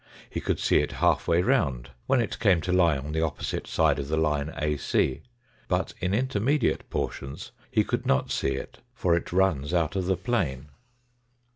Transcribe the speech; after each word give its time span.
He 0.31 0.41
could 0.41 0.57
see 0.57 0.77
it 0.79 0.93
half 0.93 1.27
way 1.27 1.43
round 1.43 1.91
when 2.07 2.21
it 2.21 2.39
came 2.39 2.59
to 2.61 2.73
lie 2.73 2.97
on 2.97 3.11
the 3.11 3.21
opposite 3.21 3.67
side 3.67 3.99
of 3.99 4.07
the 4.07 4.17
line 4.17 4.51
AC. 4.57 5.21
But 5.67 5.93
in 5.99 6.11
intermediate 6.15 6.89
portions 6.89 7.51
he 7.69 7.83
could 7.83 8.03
not 8.07 8.31
see 8.31 8.55
it, 8.55 8.79
for 8.95 9.15
it 9.15 9.31
runs 9.31 9.75
out 9.75 9.95
of 9.95 10.07
the 10.07 10.17
plane. 10.17 10.69